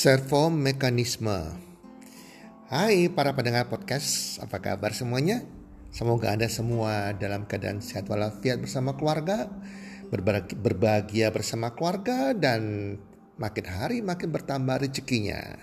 Servo 0.00 0.48
mekanisme. 0.48 1.60
Hai 2.72 3.12
para 3.12 3.36
pendengar 3.36 3.68
podcast, 3.68 4.40
apa 4.40 4.56
kabar 4.56 4.96
semuanya? 4.96 5.44
Semoga 5.92 6.32
Anda 6.32 6.48
semua 6.48 7.12
dalam 7.12 7.44
keadaan 7.44 7.84
sehat 7.84 8.08
walafiat 8.08 8.64
bersama 8.64 8.96
keluarga, 8.96 9.52
berbahagia 10.56 11.28
bersama 11.28 11.76
keluarga 11.76 12.32
dan 12.32 12.96
makin 13.36 13.66
hari 13.68 14.00
makin 14.00 14.32
bertambah 14.32 14.88
rezekinya. 14.88 15.60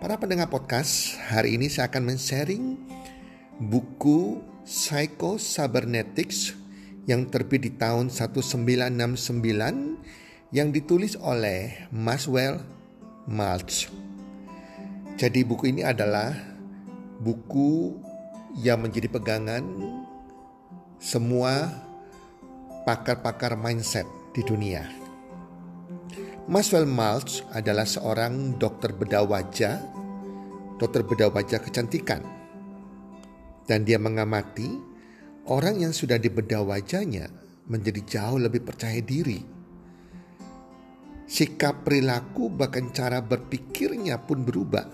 Para 0.00 0.16
pendengar 0.16 0.48
podcast, 0.48 1.20
hari 1.28 1.60
ini 1.60 1.68
saya 1.68 1.92
akan 1.92 2.16
men-sharing 2.16 2.80
buku 3.60 4.40
Psycho 4.64 5.36
Cybernetics 5.36 6.56
yang 7.04 7.28
terbit 7.28 7.68
di 7.68 7.76
tahun 7.76 8.08
1969 8.08 9.36
yang 10.48 10.72
ditulis 10.72 11.20
oleh 11.20 11.92
Maxwell 11.92 12.83
Malch. 13.24 13.88
Jadi 15.16 15.40
buku 15.48 15.72
ini 15.72 15.80
adalah 15.80 16.36
buku 17.24 17.96
yang 18.60 18.84
menjadi 18.84 19.08
pegangan 19.08 19.64
semua 21.00 21.72
pakar-pakar 22.84 23.56
mindset 23.56 24.04
di 24.36 24.44
dunia. 24.44 24.84
Maxwell 26.44 26.84
Malch 26.84 27.40
adalah 27.56 27.88
seorang 27.88 28.60
dokter 28.60 28.92
bedah 28.92 29.24
wajah, 29.24 29.80
dokter 30.76 31.00
bedah 31.00 31.32
wajah 31.32 31.64
kecantikan. 31.64 32.20
Dan 33.64 33.88
dia 33.88 33.96
mengamati 33.96 34.68
orang 35.48 35.80
yang 35.80 35.96
sudah 35.96 36.20
dibedah 36.20 36.60
wajahnya 36.60 37.32
menjadi 37.72 38.04
jauh 38.04 38.36
lebih 38.36 38.60
percaya 38.60 39.00
diri 39.00 39.63
sikap 41.24 41.84
perilaku 41.84 42.52
bahkan 42.52 42.92
cara 42.92 43.24
berpikirnya 43.24 44.20
pun 44.20 44.44
berubah. 44.44 44.86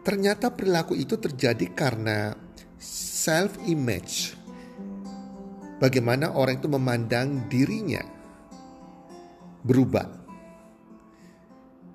Ternyata 0.00 0.54
perilaku 0.54 0.96
itu 0.96 1.20
terjadi 1.20 1.66
karena 1.76 2.32
self 2.80 3.60
image. 3.68 4.38
Bagaimana 5.80 6.32
orang 6.32 6.60
itu 6.60 6.68
memandang 6.68 7.48
dirinya 7.48 8.04
berubah. 9.64 10.08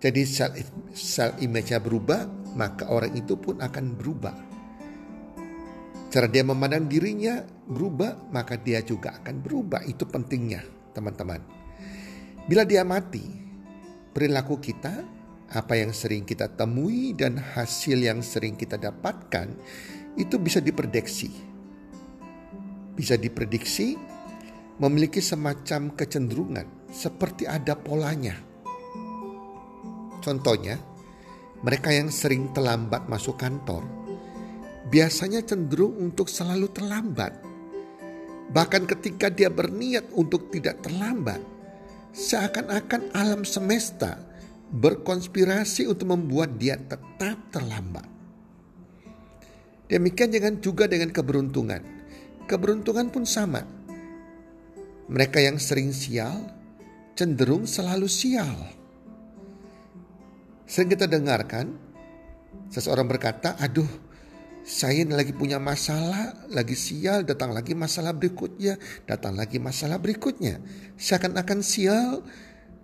Jadi 0.02 0.22
self 0.94 1.34
image-nya 1.42 1.82
berubah, 1.82 2.30
maka 2.54 2.86
orang 2.94 3.18
itu 3.18 3.34
pun 3.38 3.58
akan 3.58 3.98
berubah. 3.98 4.36
Cara 6.14 6.30
dia 6.30 6.46
memandang 6.46 6.86
dirinya 6.86 7.42
berubah, 7.66 8.30
maka 8.30 8.56
dia 8.56 8.86
juga 8.86 9.18
akan 9.18 9.42
berubah. 9.42 9.82
Itu 9.90 10.06
pentingnya, 10.06 10.62
teman-teman. 10.94 11.65
Bila 12.46 12.62
dia 12.62 12.86
mati, 12.86 13.26
perilaku 14.14 14.62
kita, 14.62 15.02
apa 15.50 15.74
yang 15.78 15.90
sering 15.90 16.26
kita 16.26 16.46
temui 16.54 17.18
dan 17.18 17.42
hasil 17.42 17.98
yang 17.98 18.22
sering 18.22 18.54
kita 18.54 18.78
dapatkan 18.78 19.50
itu 20.14 20.38
bisa 20.38 20.62
diprediksi. 20.62 21.34
Bisa 22.94 23.18
diprediksi 23.18 23.98
memiliki 24.78 25.26
semacam 25.26 25.98
kecenderungan 25.98 26.90
seperti 26.94 27.50
ada 27.50 27.74
polanya. 27.74 28.38
Contohnya, 30.22 30.78
mereka 31.66 31.90
yang 31.90 32.14
sering 32.14 32.54
terlambat 32.54 33.10
masuk 33.10 33.42
kantor 33.42 34.06
biasanya 34.90 35.42
cenderung 35.42 35.98
untuk 35.98 36.30
selalu 36.30 36.70
terlambat. 36.70 37.34
Bahkan 38.54 38.84
ketika 38.86 39.34
dia 39.34 39.50
berniat 39.50 40.14
untuk 40.14 40.54
tidak 40.54 40.86
terlambat, 40.86 41.42
seakan-akan 42.16 43.12
alam 43.12 43.44
semesta 43.44 44.16
berkonspirasi 44.72 45.92
untuk 45.92 46.16
membuat 46.16 46.56
dia 46.56 46.80
tetap 46.80 47.38
terlambat. 47.52 48.08
Demikian 49.92 50.32
dengan 50.34 50.58
juga 50.64 50.88
dengan 50.90 51.12
keberuntungan. 51.12 51.84
Keberuntungan 52.48 53.12
pun 53.12 53.28
sama. 53.28 53.62
Mereka 55.06 55.38
yang 55.44 55.62
sering 55.62 55.94
sial 55.94 56.50
cenderung 57.14 57.70
selalu 57.70 58.10
sial. 58.10 58.56
Sering 60.66 60.90
kita 60.90 61.06
dengarkan 61.06 61.78
seseorang 62.74 63.06
berkata, 63.06 63.54
"Aduh, 63.62 63.88
saya 64.66 65.06
lagi 65.06 65.30
punya 65.30 65.62
masalah, 65.62 66.50
lagi 66.50 66.74
sial, 66.74 67.22
datang 67.22 67.54
lagi 67.54 67.78
masalah 67.78 68.18
berikutnya, 68.18 68.82
datang 69.06 69.38
lagi 69.38 69.62
masalah 69.62 70.02
berikutnya. 70.02 70.58
Seakan-akan 70.98 71.62
sial 71.62 72.26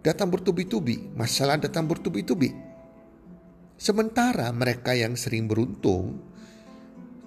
datang 0.06 0.30
bertubi-tubi, 0.30 1.10
masalah 1.18 1.58
datang 1.58 1.90
bertubi-tubi. 1.90 2.54
Sementara 3.82 4.54
mereka 4.54 4.94
yang 4.94 5.18
sering 5.18 5.50
beruntung 5.50 6.32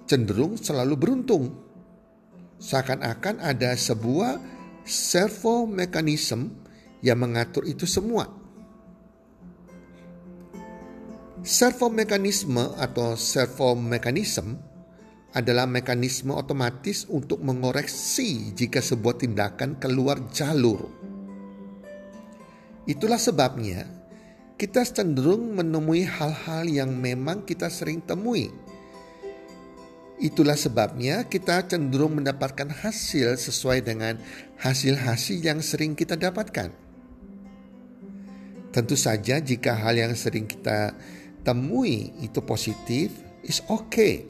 cenderung 0.05 0.55
selalu 0.55 0.95
beruntung. 0.95 1.43
Seakan-akan 2.61 3.43
ada 3.43 3.75
sebuah 3.75 4.39
servo 4.87 5.67
mekanisme 5.67 6.55
yang 7.03 7.19
mengatur 7.19 7.67
itu 7.67 7.83
semua. 7.83 8.31
Servo 11.45 11.93
mekanisme 11.93 12.73
atau 12.73 13.13
servo 13.13 13.77
mekanisme 13.77 14.57
adalah 15.29 15.69
mekanisme 15.69 16.33
otomatis 16.33 17.05
untuk 17.05 17.37
mengoreksi 17.37 18.49
jika 18.57 18.81
sebuah 18.81 19.21
tindakan 19.21 19.77
keluar 19.77 20.17
jalur. 20.33 20.89
Itulah 22.89 23.21
sebabnya 23.21 23.85
kita 24.57 24.81
cenderung 24.89 25.53
menemui 25.53 26.09
hal-hal 26.09 26.65
yang 26.65 26.89
memang 26.89 27.45
kita 27.45 27.69
sering 27.69 28.01
temui. 28.01 28.49
Itulah 30.17 30.57
sebabnya 30.57 31.29
kita 31.29 31.61
cenderung 31.69 32.17
mendapatkan 32.17 32.73
hasil 32.73 33.37
sesuai 33.37 33.85
dengan 33.85 34.17
hasil-hasil 34.57 35.45
yang 35.45 35.61
sering 35.61 35.93
kita 35.93 36.17
dapatkan. 36.17 36.73
Tentu 38.73 38.97
saja 38.97 39.37
jika 39.37 39.77
hal 39.77 39.93
yang 39.93 40.17
sering 40.17 40.49
kita 40.49 40.97
temui 41.45 42.11
itu 42.19 42.41
positif, 42.41 43.13
is 43.45 43.61
okay. 43.69 44.25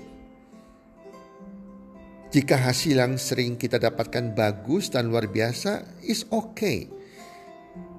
Jika 2.35 2.59
hasil 2.59 2.99
yang 2.99 3.15
sering 3.15 3.55
kita 3.55 3.79
dapatkan 3.79 4.35
bagus 4.35 4.91
dan 4.91 5.07
luar 5.07 5.31
biasa, 5.31 6.03
is 6.03 6.27
okay. 6.35 6.91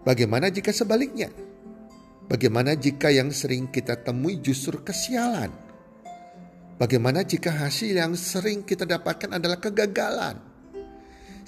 Bagaimana 0.04 0.52
jika 0.52 0.76
sebaliknya? 0.76 1.32
Bagaimana 2.28 2.76
jika 2.76 3.08
yang 3.08 3.32
sering 3.32 3.72
kita 3.72 3.96
temui 3.96 4.36
justru 4.44 4.76
kesialan? 4.84 5.48
Bagaimana 6.76 7.24
jika 7.24 7.48
hasil 7.48 7.96
yang 7.96 8.12
sering 8.12 8.60
kita 8.60 8.84
dapatkan 8.84 9.40
adalah 9.40 9.56
kegagalan? 9.56 10.36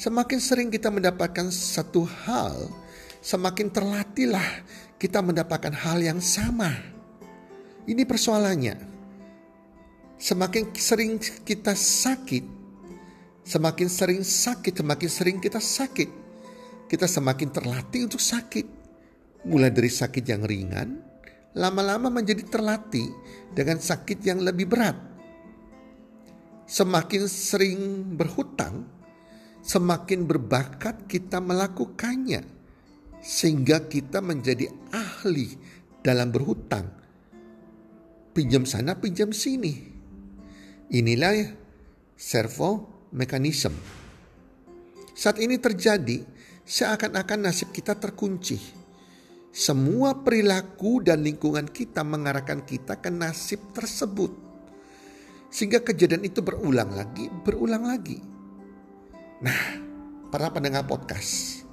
Semakin 0.00 0.40
sering 0.40 0.68
kita 0.72 0.88
mendapatkan 0.88 1.52
satu 1.52 2.08
hal, 2.08 2.72
semakin 3.20 3.68
terlatihlah 3.68 4.64
kita 4.96 5.20
mendapatkan 5.20 5.74
hal 5.74 6.00
yang 6.00 6.22
sama. 6.24 6.97
Ini 7.88 8.04
persoalannya. 8.04 8.76
Semakin 10.20 10.76
sering 10.76 11.16
kita 11.46 11.72
sakit, 11.72 12.58
Semakin 13.48 13.88
sering 13.88 14.20
sakit, 14.20 14.76
semakin 14.76 15.08
sering 15.08 15.36
kita 15.40 15.56
sakit. 15.56 16.10
Kita 16.84 17.08
semakin 17.08 17.48
terlatih 17.48 18.04
untuk 18.04 18.20
sakit. 18.20 18.66
Mulai 19.48 19.72
dari 19.72 19.88
sakit 19.88 20.20
yang 20.20 20.44
ringan, 20.44 21.00
lama-lama 21.56 22.12
menjadi 22.12 22.44
terlatih 22.44 23.08
dengan 23.56 23.80
sakit 23.80 24.20
yang 24.20 24.44
lebih 24.44 24.68
berat. 24.68 25.00
Semakin 26.68 27.24
sering 27.24 27.80
berhutang, 28.12 28.84
semakin 29.64 30.28
berbakat 30.28 31.08
kita 31.08 31.40
melakukannya, 31.40 32.44
sehingga 33.24 33.88
kita 33.88 34.20
menjadi 34.20 34.68
ahli 34.92 35.56
dalam 36.04 36.28
berhutang. 36.28 36.97
Pinjam 38.38 38.62
sana, 38.62 38.94
pinjam 38.94 39.34
sini. 39.34 39.82
Inilah 40.94 41.58
servo 42.14 42.86
mekanisme. 43.10 43.74
Saat 45.10 45.42
ini 45.42 45.58
terjadi, 45.58 46.22
seakan-akan 46.62 47.50
nasib 47.50 47.74
kita 47.74 47.98
terkunci. 47.98 48.62
Semua 49.50 50.22
perilaku 50.22 51.02
dan 51.02 51.26
lingkungan 51.26 51.66
kita 51.66 52.06
mengarahkan 52.06 52.62
kita 52.62 53.02
ke 53.02 53.10
nasib 53.10 53.58
tersebut. 53.74 54.30
Sehingga 55.50 55.82
kejadian 55.82 56.22
itu 56.22 56.38
berulang 56.38 56.94
lagi, 56.94 57.26
berulang 57.42 57.90
lagi. 57.90 58.22
Nah, 59.42 59.82
para 60.30 60.54
pendengar 60.54 60.86
podcast, 60.86 61.66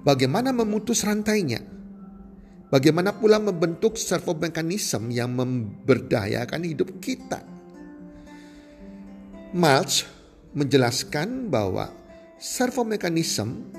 bagaimana 0.00 0.48
memutus 0.48 1.04
rantainya? 1.04 1.60
Bagaimana 2.70 3.10
pula 3.10 3.42
membentuk 3.42 3.98
servo 3.98 4.30
mekanisme 4.38 5.10
yang 5.10 5.34
memberdayakan 5.34 6.62
hidup 6.62 7.02
kita? 7.02 7.42
Malch 9.50 10.06
menjelaskan 10.54 11.50
bahwa 11.50 11.90
servo 12.38 12.86
mekanisme 12.86 13.74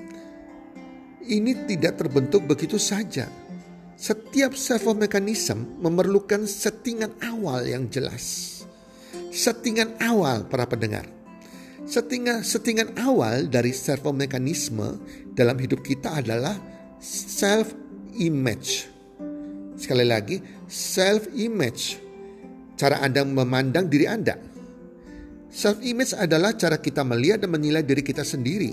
ini 1.24 1.56
tidak 1.72 2.04
terbentuk 2.04 2.44
begitu 2.44 2.76
saja. 2.76 3.32
Setiap 3.96 4.60
servo 4.60 4.92
mekanisme 4.92 5.80
memerlukan 5.80 6.44
settingan 6.44 7.16
awal 7.24 7.64
yang 7.64 7.88
jelas. 7.88 8.60
Settingan 9.32 10.04
awal 10.04 10.44
para 10.52 10.68
pendengar. 10.68 11.08
Settingan, 11.88 12.44
settingan 12.44 13.00
awal 13.00 13.48
dari 13.48 13.72
servo 13.72 14.12
mekanisme 14.12 15.00
dalam 15.32 15.56
hidup 15.56 15.80
kita 15.80 16.20
adalah 16.20 16.60
self 17.00 17.81
image. 18.22 18.86
Sekali 19.74 20.06
lagi, 20.06 20.38
self 20.70 21.26
image. 21.34 21.98
Cara 22.78 23.02
Anda 23.02 23.26
memandang 23.26 23.90
diri 23.90 24.06
Anda 24.06 24.52
Self 25.52 25.84
image 25.84 26.16
adalah 26.16 26.56
cara 26.56 26.80
kita 26.80 27.04
melihat 27.04 27.44
dan 27.44 27.52
menilai 27.52 27.84
diri 27.84 28.00
kita 28.00 28.24
sendiri. 28.24 28.72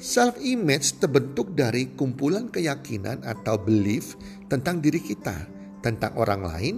Self 0.00 0.40
image 0.40 0.96
terbentuk 0.96 1.52
dari 1.52 1.92
kumpulan 1.92 2.48
keyakinan 2.48 3.20
atau 3.20 3.60
belief 3.60 4.16
tentang 4.48 4.80
diri 4.80 5.04
kita, 5.04 5.36
tentang 5.84 6.16
orang 6.16 6.48
lain, 6.48 6.74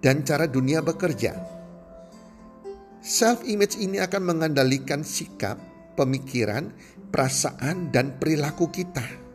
dan 0.00 0.24
cara 0.24 0.48
dunia 0.48 0.80
bekerja. 0.80 1.36
Self 3.04 3.44
image 3.44 3.76
ini 3.76 4.00
akan 4.00 4.32
mengandalkan 4.32 5.04
sikap, 5.04 5.60
pemikiran, 6.00 6.72
perasaan, 7.12 7.92
dan 7.92 8.16
perilaku 8.16 8.72
kita. 8.72 9.27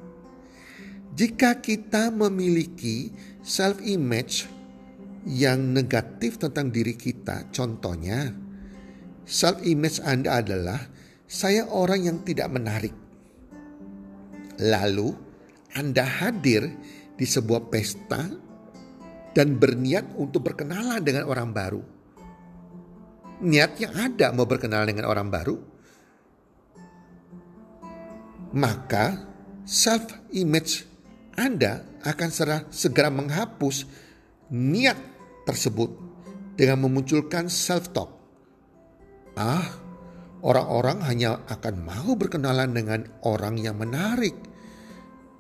Jika 1.14 1.62
kita 1.62 2.10
memiliki 2.10 3.14
self 3.46 3.78
image 3.86 4.50
yang 5.30 5.72
negatif 5.72 6.42
tentang 6.42 6.74
diri 6.74 6.98
kita, 6.98 7.54
contohnya 7.54 8.44
Self 9.24 9.64
image 9.64 10.04
Anda 10.04 10.44
adalah 10.44 10.80
saya 11.24 11.64
orang 11.72 12.04
yang 12.04 12.18
tidak 12.28 12.52
menarik. 12.52 12.92
Lalu 14.60 15.16
Anda 15.80 16.04
hadir 16.04 16.68
di 17.16 17.24
sebuah 17.24 17.72
pesta 17.72 18.28
dan 19.32 19.58
berniat 19.58 20.14
untuk 20.20 20.52
berkenalan 20.52 21.00
dengan 21.02 21.26
orang 21.26 21.50
baru. 21.56 21.82
Niatnya 23.44 23.90
ada 23.96 24.36
mau 24.36 24.46
berkenalan 24.46 24.92
dengan 24.92 25.08
orang 25.08 25.28
baru. 25.32 25.56
Maka 28.54 29.24
self 29.66 30.06
image 30.36 30.86
Anda 31.34 31.82
akan 32.06 32.30
segera 32.70 33.10
menghapus 33.10 33.90
niat 34.54 34.98
tersebut 35.50 35.90
dengan 36.54 36.86
memunculkan 36.86 37.50
self 37.50 37.90
talk 37.90 38.24
Ah, 39.34 39.66
orang-orang 40.46 41.02
hanya 41.10 41.42
akan 41.50 41.76
mau 41.82 42.14
berkenalan 42.14 42.70
dengan 42.70 43.02
orang 43.26 43.58
yang 43.58 43.82
menarik. 43.82 44.38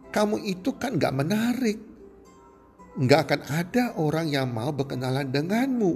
Kamu 0.10 0.42
itu 0.42 0.74
kan 0.82 0.98
gak 0.98 1.14
menarik. 1.14 1.78
Gak 2.98 3.22
akan 3.30 3.42
ada 3.54 3.84
orang 4.02 4.34
yang 4.34 4.50
mau 4.50 4.74
berkenalan 4.74 5.30
denganmu. 5.30 5.94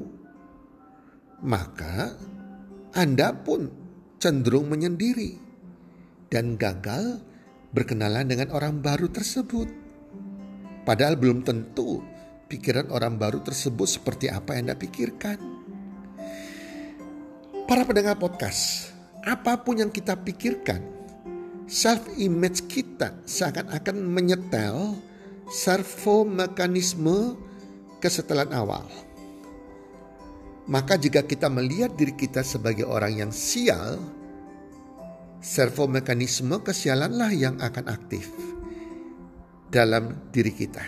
Maka 1.42 2.14
Anda 2.94 3.34
pun 3.34 3.70
cenderung 4.22 4.70
menyendiri 4.70 5.38
dan 6.30 6.58
gagal 6.58 7.22
berkenalan 7.74 8.30
dengan 8.30 8.54
orang 8.54 8.82
baru 8.82 9.10
tersebut. 9.10 9.87
Padahal 10.88 11.20
belum 11.20 11.44
tentu 11.44 12.00
pikiran 12.48 12.88
orang 12.96 13.20
baru 13.20 13.44
tersebut 13.44 14.00
seperti 14.00 14.32
apa 14.32 14.56
yang 14.56 14.72
Anda 14.72 14.80
pikirkan. 14.80 15.36
Para 17.68 17.84
pendengar 17.84 18.16
podcast, 18.16 18.96
apa 19.20 19.60
pun 19.60 19.84
yang 19.84 19.92
kita 19.92 20.16
pikirkan, 20.16 20.80
self 21.68 22.08
image 22.16 22.72
kita 22.72 23.20
seakan-akan 23.28 24.00
menyetel 24.00 24.96
servo 25.52 26.24
mekanisme 26.24 27.36
kesetelan 28.00 28.56
awal. 28.56 28.88
Maka 30.72 30.96
jika 30.96 31.28
kita 31.28 31.52
melihat 31.52 32.00
diri 32.00 32.16
kita 32.16 32.48
sebagai 32.48 32.88
orang 32.88 33.28
yang 33.28 33.32
sial, 33.36 34.00
servo 35.44 35.84
mekanisme 35.92 36.64
kesialanlah 36.64 37.36
yang 37.36 37.60
akan 37.60 37.92
aktif 37.92 38.47
dalam 39.68 40.32
diri 40.32 40.54
kita. 40.56 40.84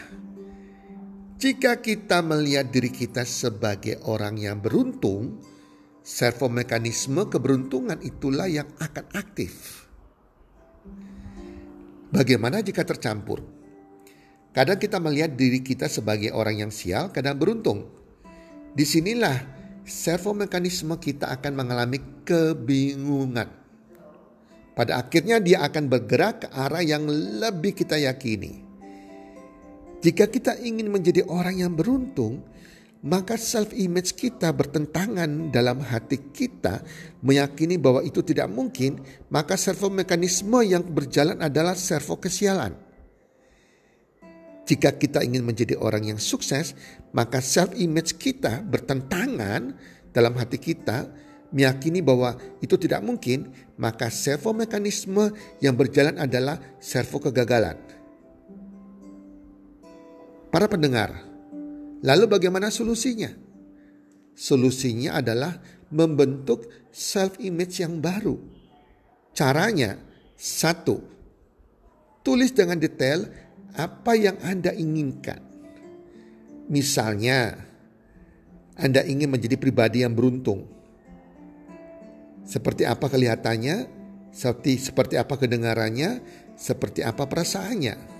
Jika 1.39 1.79
kita 1.79 2.19
melihat 2.19 2.67
diri 2.67 2.91
kita 2.91 3.23
sebagai 3.23 4.03
orang 4.03 4.35
yang 4.35 4.59
beruntung, 4.59 5.39
servo 6.03 6.51
mekanisme 6.51 7.31
keberuntungan 7.31 8.03
itulah 8.03 8.51
yang 8.51 8.67
akan 8.75 9.05
aktif. 9.15 9.87
Bagaimana 12.11 12.59
jika 12.59 12.83
tercampur? 12.83 13.39
Kadang 14.51 14.81
kita 14.83 14.99
melihat 14.99 15.31
diri 15.39 15.63
kita 15.63 15.87
sebagai 15.87 16.35
orang 16.35 16.67
yang 16.67 16.71
sial, 16.75 17.13
kadang 17.15 17.39
beruntung. 17.39 17.87
Di 18.75 18.83
sinilah 18.83 19.39
servo 19.87 20.35
mekanisme 20.35 20.99
kita 20.99 21.31
akan 21.39 21.53
mengalami 21.55 22.03
kebingungan. 22.27 23.47
Pada 24.75 24.99
akhirnya 24.99 25.39
dia 25.39 25.63
akan 25.63 25.87
bergerak 25.87 26.43
ke 26.43 26.47
arah 26.51 26.83
yang 26.83 27.07
lebih 27.07 27.79
kita 27.79 27.95
yakini. 27.95 28.68
Jika 29.99 30.31
kita 30.31 30.55
ingin 30.63 30.87
menjadi 30.87 31.27
orang 31.27 31.59
yang 31.59 31.75
beruntung, 31.75 32.39
maka 33.03 33.35
self 33.35 33.71
image 33.75 34.15
kita 34.15 34.51
bertentangan 34.51 35.51
dalam 35.51 35.83
hati 35.83 36.19
kita 36.31 36.83
meyakini 37.23 37.75
bahwa 37.75 38.03
itu 38.03 38.23
tidak 38.23 38.47
mungkin, 38.47 38.99
maka 39.31 39.59
servo 39.59 39.91
mekanisme 39.91 40.59
yang 40.63 40.83
berjalan 40.83 41.39
adalah 41.39 41.75
servo 41.75 42.19
kesialan. 42.19 42.75
Jika 44.67 44.95
kita 44.95 45.25
ingin 45.25 45.43
menjadi 45.43 45.75
orang 45.75 46.15
yang 46.15 46.19
sukses, 46.21 46.75
maka 47.11 47.43
self 47.43 47.75
image 47.75 48.15
kita 48.15 48.63
bertentangan 48.63 49.75
dalam 50.15 50.35
hati 50.39 50.61
kita 50.61 51.11
meyakini 51.51 51.99
bahwa 51.99 52.37
itu 52.61 52.77
tidak 52.77 53.01
mungkin, 53.01 53.51
maka 53.75 54.07
servo 54.13 54.55
mekanisme 54.55 55.33
yang 55.59 55.73
berjalan 55.73 56.21
adalah 56.21 56.61
servo 56.77 57.19
kegagalan. 57.19 57.98
Para 60.49 60.65
pendengar, 60.65 61.29
Lalu 61.99 62.25
bagaimana 62.31 62.71
solusinya? 62.71 63.27
Solusinya 64.31 65.19
adalah 65.19 65.59
membentuk 65.91 66.63
self 66.95 67.35
image 67.43 67.83
yang 67.83 67.99
baru. 67.99 68.39
Caranya 69.35 69.99
satu, 70.39 71.03
tulis 72.23 72.55
dengan 72.55 72.79
detail 72.79 73.27
apa 73.75 74.15
yang 74.15 74.39
Anda 74.39 74.71
inginkan. 74.71 75.43
Misalnya, 76.71 77.67
Anda 78.79 79.03
ingin 79.03 79.27
menjadi 79.27 79.59
pribadi 79.59 80.07
yang 80.07 80.15
beruntung. 80.15 80.71
Seperti 82.47 82.87
apa 82.87 83.11
kelihatannya, 83.11 83.91
seperti 84.31 84.79
seperti 84.79 85.15
apa 85.19 85.35
kedengarannya, 85.35 86.23
seperti 86.55 87.03
apa 87.03 87.27
perasaannya. 87.27 88.18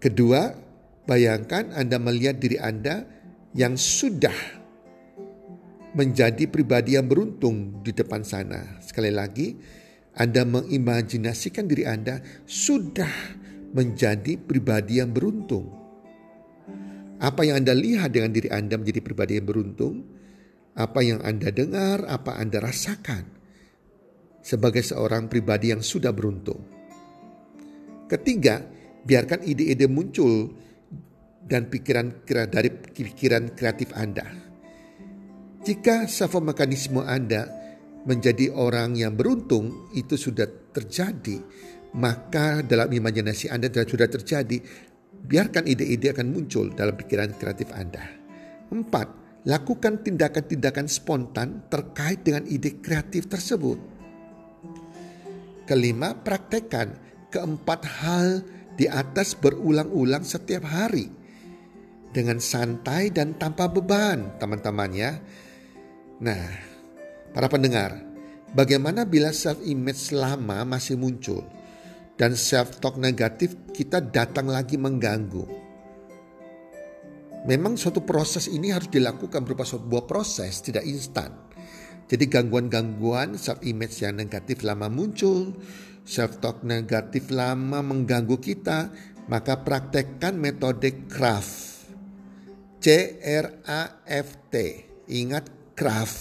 Kedua, 0.00 0.70
Bayangkan 1.10 1.74
Anda 1.74 1.98
melihat 1.98 2.38
diri 2.38 2.54
Anda 2.54 3.02
yang 3.50 3.74
sudah 3.74 4.62
menjadi 5.90 6.46
pribadi 6.46 6.94
yang 6.94 7.10
beruntung 7.10 7.82
di 7.82 7.90
depan 7.90 8.22
sana. 8.22 8.78
Sekali 8.78 9.10
lagi, 9.10 9.58
Anda 10.14 10.46
mengimajinasikan 10.46 11.66
diri 11.66 11.82
Anda 11.82 12.22
sudah 12.46 13.10
menjadi 13.74 14.38
pribadi 14.38 15.02
yang 15.02 15.10
beruntung. 15.10 15.66
Apa 17.18 17.42
yang 17.42 17.66
Anda 17.66 17.74
lihat 17.74 18.14
dengan 18.14 18.30
diri 18.30 18.46
Anda 18.46 18.78
menjadi 18.78 19.02
pribadi 19.02 19.34
yang 19.34 19.50
beruntung, 19.50 20.06
apa 20.78 21.02
yang 21.02 21.26
Anda 21.26 21.50
dengar, 21.50 22.06
apa 22.06 22.38
Anda 22.38 22.62
rasakan 22.62 23.26
sebagai 24.46 24.86
seorang 24.86 25.26
pribadi 25.26 25.74
yang 25.74 25.82
sudah 25.82 26.14
beruntung. 26.14 26.62
Ketiga, 28.06 28.62
biarkan 29.04 29.44
ide-ide 29.44 29.86
muncul 29.88 30.52
dan 31.46 31.66
pikiran 31.66 32.24
dari 32.26 32.70
pikiran 32.70 33.52
kreatif 33.58 33.90
Anda. 33.96 34.26
Jika 35.60 36.08
mekanisme 36.40 37.04
Anda 37.04 37.44
menjadi 38.08 38.48
orang 38.54 38.96
yang 38.96 39.12
beruntung, 39.12 39.92
itu 39.92 40.16
sudah 40.16 40.48
terjadi, 40.72 41.36
maka 41.96 42.64
dalam 42.64 42.88
imajinasi 42.88 43.52
Anda 43.52 43.68
sudah 43.68 44.08
terjadi, 44.08 44.56
biarkan 45.20 45.68
ide-ide 45.68 46.16
akan 46.16 46.32
muncul 46.32 46.72
dalam 46.72 46.96
pikiran 46.96 47.36
kreatif 47.36 47.68
Anda. 47.76 48.00
Empat, 48.72 49.08
lakukan 49.44 50.00
tindakan-tindakan 50.00 50.86
spontan 50.88 51.68
terkait 51.68 52.24
dengan 52.24 52.48
ide 52.48 52.80
kreatif 52.80 53.28
tersebut. 53.28 53.76
Kelima, 55.68 56.16
praktekkan 56.16 56.96
keempat 57.30 57.80
hal 58.00 58.42
di 58.80 58.88
atas 58.88 59.36
berulang-ulang 59.36 60.24
setiap 60.24 60.64
hari 60.64 61.12
dengan 62.16 62.40
santai 62.40 63.12
dan 63.12 63.36
tanpa 63.36 63.68
beban, 63.68 64.40
teman-teman 64.40 64.88
ya. 64.96 65.20
Nah, 66.24 66.48
para 67.36 67.44
pendengar, 67.52 68.00
bagaimana 68.56 69.04
bila 69.04 69.36
self-image 69.36 70.16
lama 70.16 70.64
masih 70.64 70.96
muncul 70.96 71.44
dan 72.16 72.32
self-talk 72.32 72.96
negatif 72.96 73.52
kita 73.76 74.00
datang 74.00 74.48
lagi 74.48 74.80
mengganggu? 74.80 75.44
Memang 77.44 77.76
suatu 77.76 78.00
proses 78.00 78.48
ini 78.48 78.72
harus 78.72 78.88
dilakukan 78.88 79.44
berupa 79.44 79.68
sebuah 79.68 80.08
proses, 80.08 80.64
tidak 80.64 80.88
instan. 80.88 81.36
Jadi 82.08 82.24
gangguan-gangguan 82.32 83.36
self-image 83.36 84.08
yang 84.08 84.16
negatif 84.16 84.64
lama 84.64 84.88
muncul, 84.88 85.52
self-talk 86.10 86.66
negatif 86.66 87.30
lama 87.30 87.78
mengganggu 87.86 88.42
kita, 88.42 88.90
maka 89.30 89.62
praktekkan 89.62 90.34
metode 90.34 91.06
CRAFT. 91.06 91.70
C-R-A-F-T. 92.80 94.54
Ingat 95.12 95.76
craft. 95.76 96.18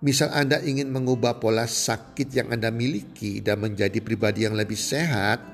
Misal 0.00 0.32
Anda 0.32 0.62
ingin 0.64 0.88
mengubah 0.88 1.42
pola 1.42 1.68
sakit 1.68 2.32
yang 2.32 2.48
Anda 2.54 2.72
miliki 2.72 3.44
dan 3.44 3.60
menjadi 3.60 4.00
pribadi 4.00 4.48
yang 4.48 4.56
lebih 4.56 4.78
sehat, 4.78 5.44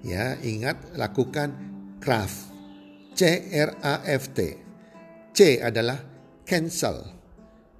ya 0.00 0.40
ingat 0.40 0.96
lakukan 0.96 1.52
craft. 2.00 2.48
C 3.12 3.50
R 3.52 3.76
A 3.82 4.00
F 4.06 4.32
T. 4.32 4.38
C 5.36 5.60
adalah 5.60 6.00
cancel. 6.48 7.04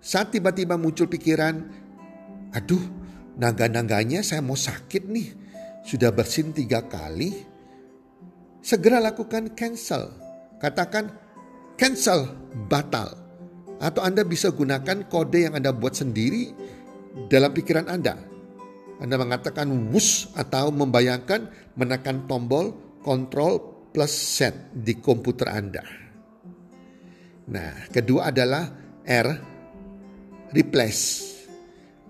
Saat 0.02 0.37
tiba-tiba 0.37 0.76
muncul 0.76 1.09
pikiran, 1.09 1.57
aduh 2.52 3.00
naga-naganya 3.41 4.21
saya 4.21 4.45
mau 4.45 4.55
sakit 4.55 5.09
nih, 5.09 5.29
sudah 5.89 6.13
bersin 6.13 6.53
tiga 6.53 6.85
kali. 6.85 7.49
Segera 8.61 9.01
lakukan 9.01 9.57
cancel. 9.57 10.13
Katakan 10.61 11.09
cancel, 11.81 12.29
batal. 12.69 13.17
Atau 13.81 14.05
Anda 14.05 14.29
bisa 14.29 14.53
gunakan 14.53 15.09
kode 15.09 15.49
yang 15.49 15.57
Anda 15.57 15.73
buat 15.73 15.97
sendiri 15.97 16.53
dalam 17.33 17.57
pikiran 17.57 17.89
Anda. 17.89 18.21
Anda 19.01 19.17
mengatakan 19.17 19.73
wus 19.89 20.29
atau 20.37 20.69
membayangkan 20.69 21.73
menekan 21.81 22.29
tombol 22.29 22.77
kontrol 23.01 23.89
plus 23.97 24.13
set 24.13 24.53
di 24.77 25.01
komputer 25.01 25.49
Anda. 25.49 25.81
Nah, 27.49 27.89
kedua 27.89 28.29
adalah 28.29 28.69
R, 29.09 29.29
replace. 30.53 31.30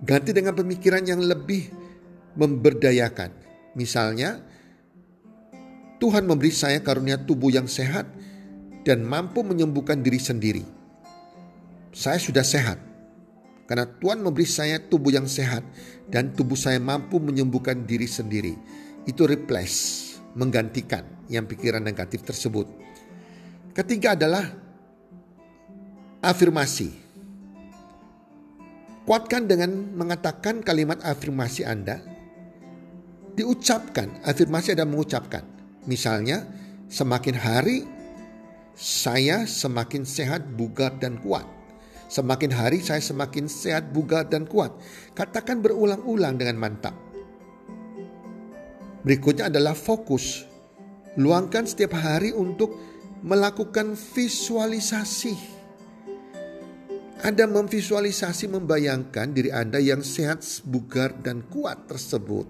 Ganti 0.00 0.32
dengan 0.32 0.56
pemikiran 0.56 1.04
yang 1.04 1.20
lebih 1.20 1.68
memberdayakan. 2.36 3.30
Misalnya, 3.76 4.40
Tuhan 6.00 6.24
memberi 6.24 6.50
saya 6.50 6.80
karunia 6.80 7.20
tubuh 7.20 7.52
yang 7.52 7.68
sehat 7.68 8.08
dan 8.82 9.04
mampu 9.04 9.44
menyembuhkan 9.44 10.00
diri 10.00 10.16
sendiri 10.16 10.80
saya 11.90 12.18
sudah 12.22 12.46
sehat. 12.46 12.78
Karena 13.66 13.86
Tuhan 13.86 14.18
memberi 14.18 14.46
saya 14.46 14.82
tubuh 14.82 15.14
yang 15.14 15.30
sehat 15.30 15.62
dan 16.10 16.34
tubuh 16.34 16.58
saya 16.58 16.82
mampu 16.82 17.22
menyembuhkan 17.22 17.86
diri 17.86 18.06
sendiri. 18.10 18.58
Itu 19.06 19.30
replace, 19.30 20.18
menggantikan 20.34 21.06
yang 21.30 21.46
pikiran 21.46 21.78
negatif 21.78 22.26
tersebut. 22.26 22.66
Ketiga 23.70 24.18
adalah 24.18 24.42
afirmasi. 26.18 27.09
Kuatkan 29.08 29.48
dengan 29.48 29.96
mengatakan 29.96 30.60
kalimat 30.60 31.00
afirmasi 31.02 31.64
Anda. 31.66 32.00
Diucapkan, 33.34 34.20
afirmasi 34.26 34.76
Anda 34.76 34.86
mengucapkan. 34.86 35.44
Misalnya, 35.88 36.44
semakin 36.92 37.36
hari 37.36 37.88
saya 38.76 39.48
semakin 39.48 40.04
sehat, 40.04 40.44
bugar, 40.54 41.00
dan 41.00 41.18
kuat 41.20 41.60
Semakin 42.10 42.50
hari 42.50 42.82
saya 42.82 42.98
semakin 42.98 43.46
sehat, 43.46 43.94
bugar, 43.94 44.26
dan 44.26 44.42
kuat. 44.42 44.74
Katakan 45.14 45.62
berulang-ulang 45.62 46.34
dengan 46.42 46.58
mantap. 46.58 46.98
Berikutnya 49.06 49.46
adalah 49.46 49.78
fokus. 49.78 50.42
Luangkan 51.14 51.70
setiap 51.70 51.94
hari 51.94 52.34
untuk 52.34 52.74
melakukan 53.22 53.94
visualisasi. 53.94 55.59
Anda 57.20 57.44
memvisualisasi 57.44 58.48
membayangkan 58.48 59.36
diri 59.36 59.52
Anda 59.52 59.76
yang 59.76 60.00
sehat, 60.00 60.40
bugar, 60.64 61.20
dan 61.20 61.44
kuat 61.52 61.84
tersebut. 61.84 62.48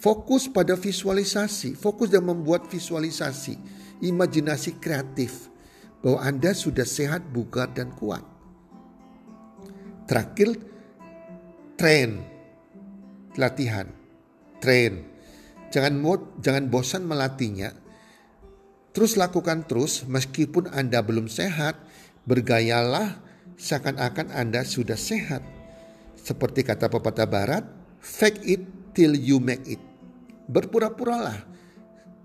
Fokus 0.00 0.48
pada 0.48 0.72
visualisasi, 0.72 1.76
fokus 1.76 2.08
dan 2.08 2.24
membuat 2.24 2.66
visualisasi, 2.72 3.54
imajinasi 4.00 4.80
kreatif 4.80 5.52
bahwa 6.00 6.24
Anda 6.24 6.56
sudah 6.56 6.88
sehat, 6.88 7.28
bugar, 7.28 7.70
dan 7.76 7.92
kuat. 7.92 8.24
Terakhir, 10.08 10.56
train, 11.76 12.24
latihan, 13.36 13.86
train. 14.64 15.06
Jangan 15.68 15.94
mod, 16.00 16.40
jangan 16.40 16.72
bosan 16.72 17.04
melatihnya. 17.04 17.76
Terus 18.92 19.16
lakukan 19.20 19.64
terus 19.68 20.04
meskipun 20.04 20.68
Anda 20.72 21.00
belum 21.00 21.28
sehat, 21.28 21.80
bergayalah 22.28 23.31
seakan-akan 23.62 24.34
Anda 24.34 24.66
sudah 24.66 24.98
sehat. 24.98 25.46
Seperti 26.18 26.66
kata 26.66 26.90
pepatah 26.90 27.30
barat, 27.30 27.62
fake 28.02 28.42
it 28.42 28.62
till 28.90 29.14
you 29.14 29.38
make 29.38 29.62
it. 29.70 29.78
Berpura-puralah 30.50 31.38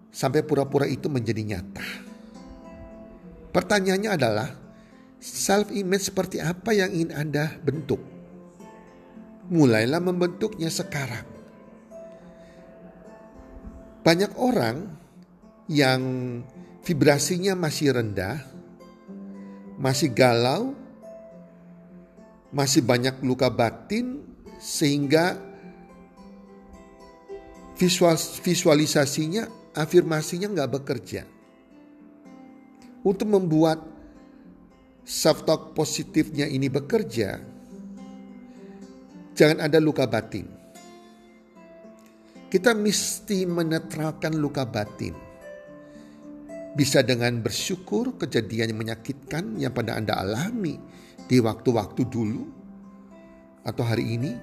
sampai 0.09 0.41
pura-pura 0.41 0.89
itu 0.89 1.05
menjadi 1.05 1.45
nyata. 1.45 1.85
Pertanyaannya 3.53 4.09
adalah, 4.09 4.49
self 5.21 5.69
image 5.69 6.09
seperti 6.09 6.41
apa 6.41 6.73
yang 6.73 6.89
ingin 6.93 7.13
Anda 7.13 7.53
bentuk? 7.61 8.01
Mulailah 9.53 10.01
membentuknya 10.01 10.67
sekarang. 10.73 11.25
Banyak 14.03 14.33
orang 14.37 14.77
yang 15.69 16.01
vibrasinya 16.83 17.55
masih 17.55 17.95
rendah, 17.95 18.39
masih 19.79 20.11
galau, 20.11 20.75
masih 22.57 22.81
banyak 22.81 23.21
luka 23.21 23.53
batin 23.53 24.25
sehingga 24.57 25.37
visual, 27.77 28.17
visualisasinya, 28.17 29.45
afirmasinya 29.77 30.49
nggak 30.49 30.71
bekerja. 30.81 31.21
Untuk 33.05 33.29
membuat 33.29 33.85
self-talk 35.05 35.77
positifnya 35.77 36.49
ini 36.49 36.65
bekerja, 36.65 37.37
jangan 39.37 39.69
ada 39.69 39.77
luka 39.77 40.09
batin. 40.09 40.49
Kita 42.49 42.73
mesti 42.73 43.45
menetralkan 43.45 44.33
luka 44.33 44.65
batin. 44.65 45.13
Bisa 46.73 47.05
dengan 47.05 47.37
bersyukur 47.41 48.17
kejadian 48.17 48.73
yang 48.73 48.79
menyakitkan 48.81 49.61
yang 49.61 49.73
pada 49.77 49.93
Anda 49.97 50.17
alami 50.17 50.77
di 51.27 51.37
waktu-waktu 51.43 52.01
dulu 52.07 52.43
atau 53.67 53.83
hari 53.83 54.15
ini. 54.15 54.33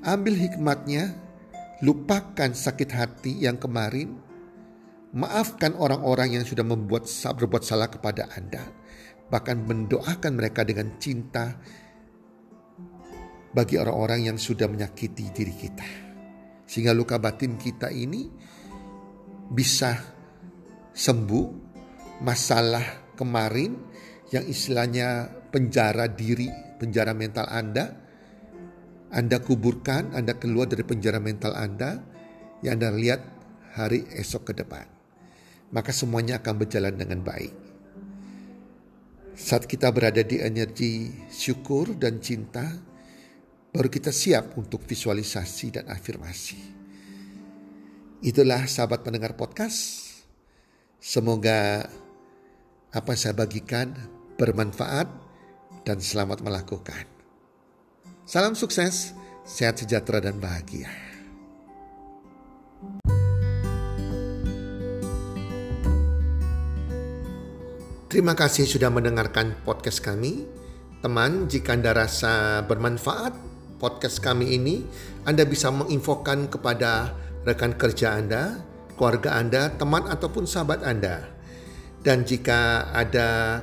Ambil 0.00 0.32
hikmatnya, 0.32 1.12
lupakan 1.84 2.56
sakit 2.56 2.90
hati 2.96 3.44
yang 3.44 3.60
kemarin, 3.60 4.16
maafkan 5.12 5.76
orang-orang 5.76 6.40
yang 6.40 6.44
sudah 6.48 6.64
membuat 6.64 7.04
berbuat 7.36 7.60
salah 7.60 7.92
kepada 7.92 8.32
Anda 8.32 8.80
bahkan 9.30 9.62
mendoakan 9.62 10.34
mereka 10.34 10.66
dengan 10.66 10.98
cinta 10.98 11.54
bagi 13.54 13.78
orang-orang 13.78 14.26
yang 14.26 14.36
sudah 14.36 14.66
menyakiti 14.66 15.30
diri 15.30 15.54
kita. 15.54 15.88
Sehingga 16.66 16.90
luka 16.90 17.18
batin 17.22 17.54
kita 17.54 17.94
ini 17.94 18.26
bisa 19.50 19.94
sembuh 20.90 21.46
masalah 22.22 23.14
kemarin 23.14 23.78
yang 24.34 24.46
istilahnya 24.46 25.39
penjara 25.50 26.06
diri, 26.06 26.48
penjara 26.78 27.12
mental 27.12 27.46
Anda. 27.50 27.92
Anda 29.10 29.42
kuburkan, 29.42 30.14
Anda 30.14 30.38
keluar 30.38 30.70
dari 30.70 30.86
penjara 30.86 31.18
mental 31.18 31.58
Anda 31.58 31.98
yang 32.62 32.78
Anda 32.78 32.94
lihat 32.94 33.20
hari 33.74 34.06
esok 34.14 34.50
ke 34.50 34.62
depan. 34.62 34.86
Maka 35.74 35.90
semuanya 35.90 36.38
akan 36.38 36.54
berjalan 36.62 36.94
dengan 36.94 37.22
baik. 37.26 37.54
Saat 39.34 39.66
kita 39.66 39.90
berada 39.90 40.22
di 40.22 40.38
energi 40.38 41.10
syukur 41.30 41.94
dan 41.98 42.22
cinta, 42.22 42.66
baru 43.70 43.86
kita 43.90 44.10
siap 44.10 44.58
untuk 44.58 44.82
visualisasi 44.86 45.66
dan 45.80 45.86
afirmasi. 45.90 46.58
Itulah 48.20 48.66
sahabat 48.66 49.00
pendengar 49.00 49.34
podcast. 49.34 50.10
Semoga 51.00 51.88
apa 52.92 53.12
saya 53.16 53.32
bagikan 53.32 53.94
bermanfaat 54.36 55.29
dan 55.84 55.98
selamat 56.00 56.44
melakukan. 56.44 57.04
Salam 58.28 58.54
sukses, 58.54 59.16
sehat 59.42 59.80
sejahtera 59.80 60.20
dan 60.22 60.38
bahagia. 60.38 60.86
Terima 68.10 68.34
kasih 68.34 68.66
sudah 68.66 68.90
mendengarkan 68.90 69.54
podcast 69.62 70.02
kami. 70.02 70.42
Teman, 70.98 71.46
jika 71.46 71.78
Anda 71.78 71.94
rasa 71.94 72.60
bermanfaat 72.66 73.32
podcast 73.78 74.18
kami 74.18 74.58
ini, 74.58 74.82
Anda 75.24 75.46
bisa 75.46 75.70
menginfokan 75.70 76.50
kepada 76.50 77.14
rekan 77.46 77.78
kerja 77.78 78.18
Anda, 78.18 78.60
keluarga 78.98 79.38
Anda, 79.38 79.72
teman 79.78 80.10
ataupun 80.10 80.44
sahabat 80.44 80.84
Anda. 80.84 81.24
Dan 82.02 82.26
jika 82.26 82.90
ada 82.92 83.62